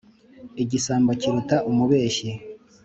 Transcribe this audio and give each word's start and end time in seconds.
Igisambo 0.63 1.11
kiruta 1.21 1.55
umubeshyi, 1.69 2.29